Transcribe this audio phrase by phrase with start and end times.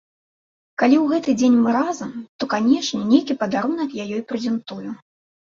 [0.83, 4.83] Калі ў гэты дзень мы разам, то, канешне, нейкі падарунак я ёй прэзентую.